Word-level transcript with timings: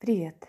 Привет! 0.00 0.48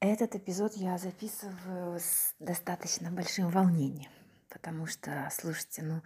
Этот 0.00 0.34
эпизод 0.34 0.72
я 0.74 0.98
записываю 0.98 2.00
с 2.00 2.34
достаточно 2.40 3.12
большим 3.12 3.50
волнением, 3.50 4.10
потому 4.48 4.86
что, 4.86 5.28
слушайте, 5.30 5.82
ну, 5.84 6.02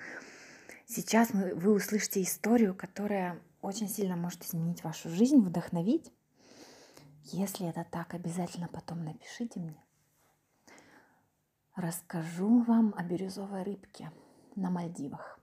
сейчас 0.85 1.31
вы 1.31 1.72
услышите 1.72 2.22
историю, 2.22 2.74
которая 2.74 3.40
очень 3.62 3.88
сильно 3.88 4.17
может 4.17 4.44
изменить 4.44 4.85
вашу 4.85 5.08
жизнь, 5.08 5.40
вдохновить. 5.40 6.12
Если 7.24 7.67
это 7.67 7.87
так, 7.90 8.13
обязательно 8.13 8.69
потом 8.69 9.03
напишите 9.03 9.61
мне. 9.61 9.83
Расскажу 11.74 12.65
вам 12.65 12.92
о 12.99 13.03
бирюзовой 13.03 13.63
рыбке 13.63 14.13
на 14.56 14.69
Мальдивах. 14.71 15.40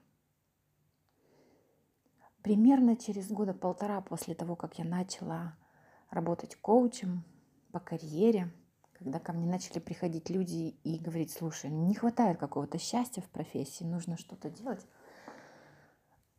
Примерно 2.48 2.96
через 2.96 3.28
года 3.30 3.54
полтора 3.54 4.00
после 4.00 4.34
того, 4.34 4.56
как 4.56 4.80
я 4.80 4.86
начала 4.86 5.58
работать 6.10 6.56
коучем 6.56 7.26
по 7.74 7.82
карьере, 7.82 8.54
когда 8.94 9.20
ко 9.20 9.34
мне 9.34 9.46
начали 9.46 9.80
приходить 9.80 10.30
люди 10.30 10.78
и 10.86 10.98
говорить, 10.98 11.34
слушай, 11.34 11.70
не 11.70 11.94
хватает 11.94 12.38
какого-то 12.38 12.80
счастья 12.80 13.22
в 13.22 13.28
профессии, 13.28 13.84
нужно 13.84 14.16
что-то 14.16 14.50
делать. 14.50 14.80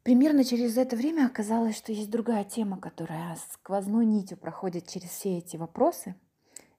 Примерно 0.03 0.45
через 0.45 0.79
это 0.79 0.97
время 0.97 1.27
оказалось, 1.27 1.77
что 1.77 1.93
есть 1.93 2.11
другая 2.11 2.45
тема, 2.45 2.81
которая 2.81 3.37
сквозной 3.53 4.07
нитью 4.07 4.39
проходит 4.39 4.89
через 4.89 5.11
все 5.11 5.37
эти 5.37 5.59
вопросы. 5.59 6.15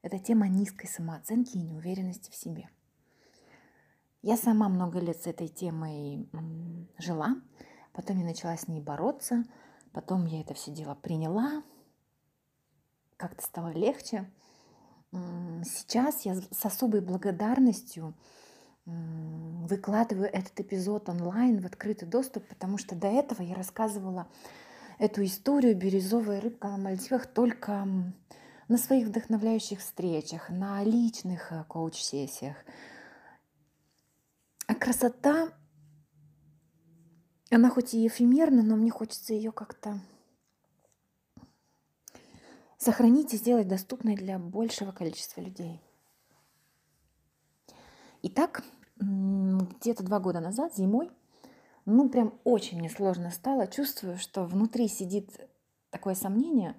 Это 0.02 0.18
тема 0.18 0.48
низкой 0.48 0.88
самооценки 0.88 1.56
и 1.56 1.62
неуверенности 1.62 2.32
в 2.32 2.36
себе. 2.36 2.68
Я 4.24 4.38
сама 4.38 4.70
много 4.70 5.00
лет 5.00 5.22
с 5.22 5.28
этой 5.28 5.50
темой 5.50 6.28
жила, 6.98 7.36
Потом 7.94 8.18
я 8.18 8.26
начала 8.26 8.56
с 8.56 8.68
ней 8.68 8.82
бороться, 8.82 9.46
потом 9.92 10.26
я 10.26 10.42
это 10.42 10.54
все 10.54 10.72
дело 10.72 10.96
приняла, 10.96 11.64
как-то 13.18 13.44
стало 13.44 13.70
легче. 13.70 14.30
Сейчас 15.12 16.22
я 16.22 16.36
с 16.36 16.66
особой 16.66 17.02
благодарностью 17.02 18.14
выкладываю 18.86 20.30
этот 20.32 20.60
эпизод 20.60 21.10
онлайн 21.10 21.60
в 21.60 21.66
открытый 21.66 22.08
доступ, 22.08 22.48
потому 22.48 22.78
что 22.78 22.96
до 22.96 23.08
этого 23.08 23.42
я 23.42 23.56
рассказывала 23.56 24.28
эту 24.98 25.24
историю 25.24 25.76
«Бирюзовая 25.76 26.42
рыбка 26.42 26.70
на 26.70 26.78
Мальдивах» 26.78 27.28
только 27.28 27.88
на 28.68 28.78
своих 28.78 29.08
вдохновляющих 29.08 29.80
встречах, 29.80 30.50
на 30.50 30.84
личных 30.84 31.52
э, 31.52 31.64
коуч-сессиях. 31.68 32.56
А 34.68 34.76
красота 34.76 35.50
она 37.56 37.70
хоть 37.70 37.94
и 37.94 38.08
эфемерна, 38.08 38.64
но 38.64 38.76
мне 38.76 38.92
хочется 38.92 39.34
ее 39.34 39.52
как-то 39.52 40.00
сохранить 42.78 43.34
и 43.34 43.38
сделать 43.38 43.68
доступной 43.68 44.16
для 44.16 44.40
большего 44.40 44.92
количества 44.92 45.42
людей. 45.42 45.82
Итак, 48.22 48.64
где-то 48.98 50.04
два 50.04 50.20
года 50.20 50.40
назад, 50.40 50.76
зимой, 50.76 51.10
ну 51.86 52.10
прям 52.10 52.34
очень 52.44 52.78
мне 52.78 52.90
сложно 52.90 53.32
стало. 53.32 53.68
Чувствую, 53.68 54.18
что 54.18 54.46
внутри 54.46 54.88
сидит 54.88 55.50
такое 55.90 56.16
сомнение 56.16 56.76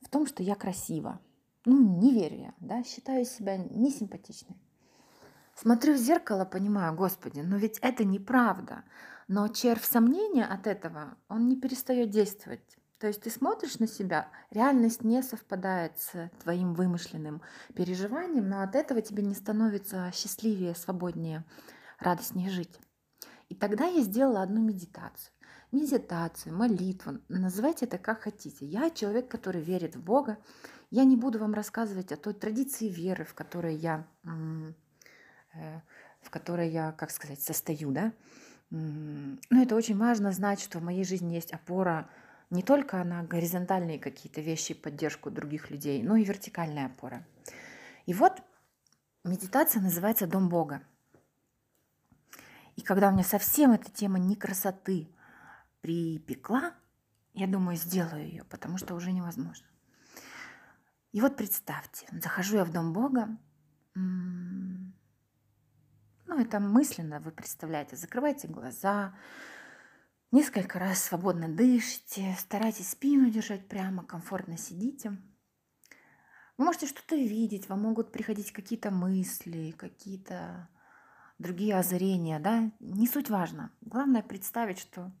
в 0.00 0.08
том, 0.08 0.26
что 0.26 0.42
я 0.42 0.54
красива. 0.54 1.20
Ну, 1.64 1.98
не 1.98 2.12
верю 2.12 2.36
я, 2.38 2.54
да, 2.60 2.84
считаю 2.84 3.24
себя 3.24 3.56
несимпатичной. 3.56 4.56
Смотрю 5.54 5.94
в 5.94 5.98
зеркало, 5.98 6.44
понимаю, 6.44 6.94
господи, 6.94 7.40
но 7.40 7.56
ведь 7.56 7.78
это 7.78 8.04
неправда. 8.04 8.84
Но 9.28 9.48
червь 9.48 9.84
сомнения 9.84 10.44
от 10.44 10.66
этого, 10.66 11.16
он 11.28 11.48
не 11.48 11.56
перестает 11.56 12.10
действовать. 12.10 12.76
То 12.98 13.08
есть 13.08 13.22
ты 13.22 13.30
смотришь 13.30 13.78
на 13.78 13.86
себя, 13.86 14.28
реальность 14.50 15.02
не 15.02 15.22
совпадает 15.22 15.98
с 15.98 16.30
твоим 16.42 16.74
вымышленным 16.74 17.42
переживанием, 17.74 18.48
но 18.48 18.62
от 18.62 18.74
этого 18.74 19.02
тебе 19.02 19.22
не 19.22 19.34
становится 19.34 20.10
счастливее, 20.14 20.74
свободнее, 20.74 21.44
радостнее 21.98 22.50
жить. 22.50 22.78
И 23.48 23.54
тогда 23.54 23.86
я 23.86 24.00
сделала 24.02 24.42
одну 24.42 24.62
медитацию. 24.62 25.32
Медитацию, 25.72 26.56
молитву, 26.56 27.18
называйте 27.28 27.86
это 27.86 27.98
как 27.98 28.22
хотите. 28.22 28.64
Я 28.64 28.90
человек, 28.90 29.28
который 29.28 29.60
верит 29.60 29.96
в 29.96 30.02
Бога. 30.02 30.38
Я 30.90 31.04
не 31.04 31.16
буду 31.16 31.38
вам 31.38 31.52
рассказывать 31.52 32.12
о 32.12 32.16
той 32.16 32.32
традиции 32.32 32.88
веры, 32.88 33.24
в 33.24 33.34
которой 33.34 33.74
я, 33.74 34.06
э, 34.24 35.80
в 36.22 36.30
которой 36.30 36.70
я, 36.70 36.92
как 36.92 37.10
сказать, 37.10 37.42
состою, 37.42 37.90
да, 37.90 38.12
ну, 38.76 39.62
это 39.62 39.76
очень 39.76 39.96
важно 39.96 40.32
знать, 40.32 40.60
что 40.60 40.80
в 40.80 40.82
моей 40.82 41.04
жизни 41.04 41.34
есть 41.34 41.52
опора 41.52 42.10
не 42.50 42.62
только 42.62 43.02
на 43.04 43.22
горизонтальные 43.22 43.98
какие-то 43.98 44.40
вещи, 44.40 44.74
поддержку 44.74 45.30
других 45.30 45.70
людей, 45.70 46.02
но 46.02 46.16
и 46.16 46.24
вертикальная 46.24 46.86
опора. 46.86 47.24
И 48.06 48.14
вот 48.14 48.42
медитация 49.22 49.80
называется 49.80 50.26
«Дом 50.26 50.48
Бога». 50.48 50.82
И 52.74 52.82
когда 52.82 53.10
у 53.10 53.12
меня 53.12 53.22
совсем 53.22 53.70
эта 53.70 53.90
тема 53.92 54.18
не 54.18 54.34
красоты 54.34 55.08
припекла, 55.80 56.74
я 57.32 57.46
думаю, 57.46 57.76
сделаю 57.76 58.26
ее, 58.26 58.44
потому 58.44 58.78
что 58.78 58.96
уже 58.96 59.12
невозможно. 59.12 59.66
И 61.12 61.20
вот 61.20 61.36
представьте, 61.36 62.08
захожу 62.10 62.56
я 62.56 62.64
в 62.64 62.72
Дом 62.72 62.92
Бога, 62.92 63.38
ну, 66.34 66.40
это 66.40 66.58
мысленно 66.58 67.20
вы 67.20 67.30
представляете. 67.30 67.94
Закрывайте 67.94 68.48
глаза, 68.48 69.14
несколько 70.32 70.80
раз 70.80 71.00
свободно 71.04 71.48
дышите, 71.48 72.34
старайтесь 72.38 72.90
спину 72.90 73.30
держать 73.30 73.68
прямо, 73.68 74.04
комфортно 74.04 74.56
сидите. 74.56 75.10
Вы 76.56 76.64
можете 76.64 76.86
что-то 76.86 77.14
видеть, 77.14 77.68
вам 77.68 77.82
могут 77.82 78.10
приходить 78.10 78.52
какие-то 78.52 78.90
мысли, 78.90 79.72
какие-то 79.72 80.68
другие 81.38 81.76
озарения, 81.76 82.40
да, 82.40 82.72
не 82.80 83.06
суть 83.06 83.30
важно. 83.30 83.70
Главное 83.80 84.22
представить, 84.22 84.78
что 84.78 85.12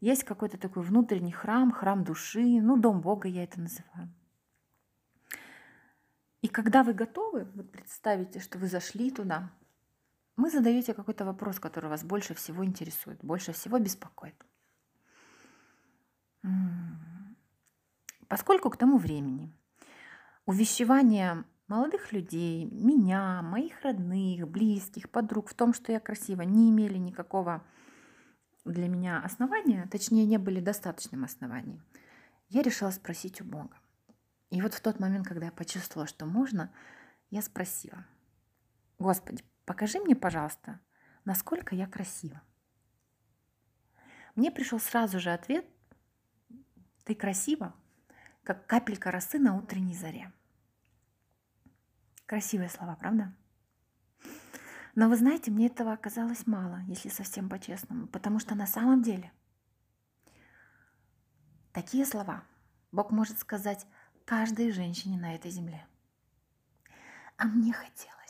есть 0.00 0.24
какой-то 0.24 0.58
такой 0.58 0.82
внутренний 0.82 1.32
храм, 1.32 1.70
храм 1.70 2.02
души, 2.02 2.60
ну, 2.60 2.76
дом 2.76 3.00
Бога 3.00 3.28
я 3.28 3.44
это 3.44 3.60
называю. 3.60 4.12
И 6.40 6.48
когда 6.48 6.82
вы 6.82 6.94
готовы, 6.94 7.44
вот 7.54 7.70
представите, 7.70 8.40
что 8.40 8.58
вы 8.58 8.66
зашли 8.66 9.12
туда, 9.12 9.52
вы 10.36 10.50
задаете 10.50 10.94
какой-то 10.94 11.24
вопрос, 11.24 11.60
который 11.60 11.90
вас 11.90 12.04
больше 12.04 12.34
всего 12.34 12.64
интересует, 12.64 13.18
больше 13.22 13.52
всего 13.52 13.78
беспокоит. 13.78 14.34
Поскольку 18.28 18.70
к 18.70 18.76
тому 18.76 18.98
времени 18.98 19.52
увещевание 20.46 21.44
молодых 21.68 22.12
людей, 22.12 22.64
меня, 22.64 23.42
моих 23.42 23.82
родных, 23.82 24.48
близких, 24.48 25.10
подруг 25.10 25.48
в 25.48 25.54
том, 25.54 25.74
что 25.74 25.92
я 25.92 26.00
красива, 26.00 26.42
не 26.42 26.70
имели 26.70 26.98
никакого 26.98 27.64
для 28.64 28.88
меня 28.88 29.20
основания, 29.22 29.88
точнее, 29.90 30.24
не 30.24 30.38
были 30.38 30.60
достаточным 30.60 31.24
основанием, 31.24 31.82
я 32.48 32.62
решила 32.62 32.90
спросить 32.90 33.40
у 33.40 33.44
Бога. 33.44 33.76
И 34.50 34.60
вот 34.60 34.74
в 34.74 34.80
тот 34.80 35.00
момент, 35.00 35.26
когда 35.26 35.46
я 35.46 35.52
почувствовала, 35.52 36.06
что 36.06 36.26
можно, 36.26 36.70
я 37.30 37.40
спросила, 37.40 38.04
Господи, 38.98 39.42
Покажи 39.64 39.98
мне, 40.00 40.16
пожалуйста, 40.16 40.80
насколько 41.24 41.74
я 41.74 41.86
красива. 41.86 42.42
Мне 44.34 44.50
пришел 44.50 44.80
сразу 44.80 45.20
же 45.20 45.30
ответ, 45.30 45.66
ты 47.04 47.14
красива, 47.14 47.74
как 48.44 48.66
капелька 48.66 49.10
росы 49.10 49.38
на 49.38 49.56
утренней 49.56 49.94
заре. 49.94 50.32
Красивые 52.26 52.70
слова, 52.70 52.96
правда? 52.96 53.34
Но 54.94 55.08
вы 55.08 55.16
знаете, 55.16 55.50
мне 55.50 55.66
этого 55.66 55.92
оказалось 55.92 56.46
мало, 56.46 56.80
если 56.86 57.08
совсем 57.08 57.48
по-честному, 57.48 58.06
потому 58.08 58.38
что 58.38 58.54
на 58.54 58.66
самом 58.66 59.02
деле 59.02 59.32
такие 61.72 62.04
слова 62.04 62.44
Бог 62.90 63.10
может 63.10 63.38
сказать 63.38 63.86
каждой 64.24 64.70
женщине 64.70 65.18
на 65.18 65.34
этой 65.34 65.50
земле. 65.50 65.86
А 67.36 67.46
мне 67.46 67.72
хотелось 67.72 68.21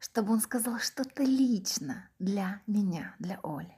чтобы 0.00 0.32
он 0.32 0.40
сказал 0.40 0.78
что-то 0.78 1.22
лично 1.22 2.08
для 2.18 2.60
меня, 2.66 3.14
для 3.18 3.38
Оли. 3.42 3.76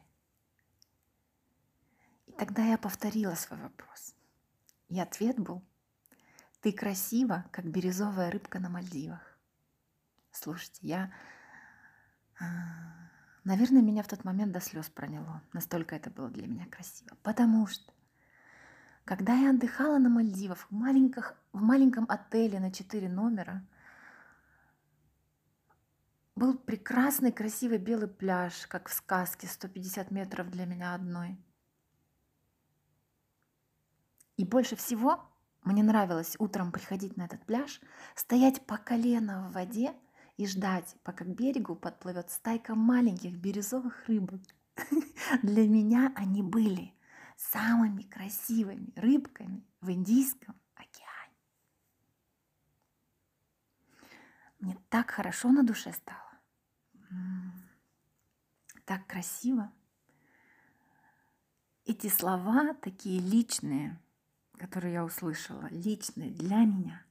И 2.26 2.32
тогда 2.32 2.64
я 2.64 2.78
повторила 2.78 3.34
свой 3.34 3.60
вопрос. 3.60 4.14
И 4.88 4.98
ответ 4.98 5.38
был, 5.38 5.62
ты 6.60 6.72
красива, 6.72 7.46
как 7.50 7.66
бирюзовая 7.66 8.30
рыбка 8.30 8.58
на 8.58 8.68
Мальдивах. 8.68 9.38
Слушайте, 10.32 10.78
я... 10.82 11.12
А, 12.40 12.44
наверное, 13.44 13.82
меня 13.82 14.02
в 14.02 14.08
тот 14.08 14.24
момент 14.24 14.52
до 14.52 14.60
слез 14.60 14.88
проняло. 14.88 15.42
Настолько 15.52 15.96
это 15.96 16.10
было 16.10 16.30
для 16.30 16.46
меня 16.46 16.66
красиво. 16.66 17.16
Потому 17.22 17.66
что, 17.66 17.92
когда 19.04 19.34
я 19.34 19.50
отдыхала 19.50 19.98
на 19.98 20.08
Мальдивах 20.08 20.58
в, 20.58 20.70
маленьких, 20.70 21.34
в 21.52 21.60
маленьком 21.60 22.06
отеле 22.08 22.60
на 22.60 22.72
четыре 22.72 23.08
номера– 23.08 23.64
был 26.38 26.56
прекрасный, 26.56 27.32
красивый 27.32 27.78
белый 27.78 28.08
пляж, 28.08 28.66
как 28.68 28.88
в 28.88 28.94
сказке, 28.94 29.46
150 29.46 30.10
метров 30.10 30.50
для 30.50 30.64
меня 30.64 30.94
одной. 30.94 31.36
И 34.36 34.44
больше 34.44 34.76
всего 34.76 35.24
Мне 35.64 35.82
нравилось 35.82 36.36
утром 36.38 36.72
приходить 36.72 37.16
на 37.18 37.26
этот 37.26 37.44
пляж, 37.44 37.80
стоять 38.14 38.64
по 38.64 38.78
колено 38.78 39.48
в 39.48 39.52
воде 39.52 39.92
и 40.38 40.46
ждать, 40.46 40.96
пока 41.02 41.24
к 41.24 41.28
берегу 41.28 41.74
подплывет 41.74 42.30
стайка 42.30 42.74
маленьких 42.74 43.36
бирюзовых 43.36 44.06
рыбок. 44.06 44.40
Для 45.42 45.68
меня 45.68 46.12
они 46.14 46.42
были 46.42 46.94
самыми 47.36 48.02
красивыми 48.02 48.92
рыбками 48.96 49.66
в 49.82 49.90
Индийском 49.90 50.54
океане. 50.74 51.36
Мне 54.60 54.78
так 54.88 55.10
хорошо 55.10 55.50
на 55.50 55.64
душе 55.64 55.92
стало. 55.92 56.27
Так 58.88 59.06
красиво. 59.06 59.70
Эти 61.84 62.06
слова 62.06 62.72
такие 62.72 63.20
личные, 63.20 64.00
которые 64.56 64.94
я 64.94 65.04
услышала, 65.04 65.68
личные 65.70 66.30
для 66.30 66.64
меня. 66.64 67.04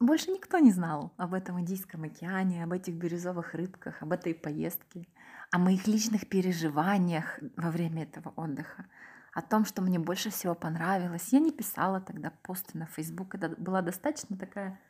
Больше 0.00 0.32
никто 0.32 0.58
не 0.58 0.72
знал 0.72 1.14
об 1.16 1.32
этом 1.32 1.60
Индийском 1.60 2.02
океане, 2.02 2.64
об 2.64 2.72
этих 2.72 2.94
бирюзовых 2.94 3.54
рыбках, 3.54 4.02
об 4.02 4.10
этой 4.10 4.34
поездке, 4.34 5.06
о 5.52 5.58
моих 5.58 5.86
личных 5.86 6.28
переживаниях 6.28 7.38
во 7.56 7.70
время 7.70 8.02
этого 8.02 8.30
отдыха, 8.34 8.86
о 9.32 9.42
том, 9.42 9.64
что 9.64 9.80
мне 9.80 10.00
больше 10.00 10.30
всего 10.30 10.56
понравилось. 10.56 11.32
Я 11.32 11.38
не 11.38 11.52
писала 11.52 12.00
тогда 12.00 12.32
посты 12.42 12.76
на 12.76 12.86
Facebook, 12.86 13.36
это 13.36 13.50
была 13.50 13.80
достаточно 13.80 14.36
такая, 14.36 14.80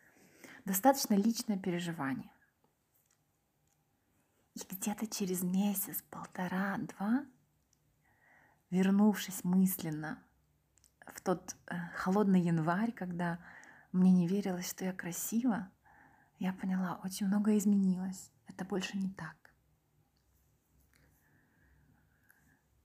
достаточно 0.64 1.12
личное 1.12 1.58
переживание. 1.58 2.31
И 4.56 4.75
где-то 4.75 5.06
через 5.06 5.43
месяц, 5.43 6.03
полтора, 6.08 6.79
два, 6.79 7.26
вернувшись 8.70 9.44
мысленно 9.44 10.19
в 11.06 11.20
тот 11.20 11.55
э, 11.67 11.75
холодный 11.94 12.41
январь, 12.41 12.91
когда 12.93 13.38
мне 13.93 14.11
не 14.12 14.26
верилось, 14.26 14.70
что 14.70 14.87
я 14.87 14.94
красива, 14.94 15.70
я 16.38 16.55
поняла, 16.55 16.99
очень 17.05 17.26
многое 17.26 17.58
изменилось. 17.58 18.32
Это 18.47 18.64
больше 18.64 18.97
не 18.97 19.11
так. 19.11 19.37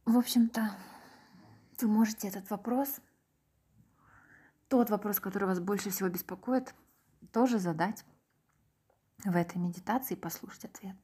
В 0.04 0.18
общем-то, 0.18 0.76
вы 1.80 1.88
можете 1.88 2.28
этот 2.28 2.50
вопрос, 2.50 3.00
тот 4.68 4.90
вопрос, 4.90 5.22
который 5.22 5.46
вас 5.46 5.62
больше 5.62 5.90
всего 5.90 6.10
беспокоит, 6.10 6.76
тоже 7.32 7.60
задать 7.60 8.04
в 9.24 9.38
этой 9.38 9.58
медитации 9.58 10.16
и 10.16 10.20
послушать 10.20 10.66
ответ. 10.66 10.98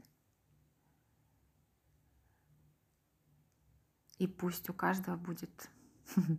И 4.17 4.27
пусть 4.27 4.69
у 4.69 4.73
каждого 4.73 5.15
будет 5.15 5.69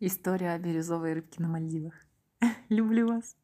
история 0.00 0.52
о 0.52 0.58
бирюзовой 0.58 1.14
рыбке 1.14 1.42
на 1.42 1.48
Мальдивах. 1.48 1.94
Люблю 2.68 3.08
вас. 3.08 3.36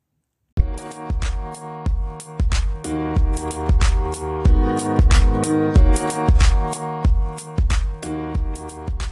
Thank 5.45 5.93
you. 9.03 9.12